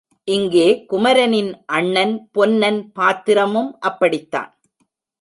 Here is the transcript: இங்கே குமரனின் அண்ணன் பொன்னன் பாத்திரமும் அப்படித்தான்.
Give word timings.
இங்கே 0.27 0.85
குமரனின் 0.85 1.51
அண்ணன் 1.67 2.15
பொன்னன் 2.31 2.91
பாத்திரமும் 2.91 3.71
அப்படித்தான். 3.79 4.51